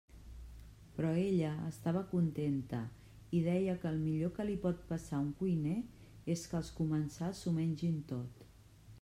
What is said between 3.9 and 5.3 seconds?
el millor que li pot passar a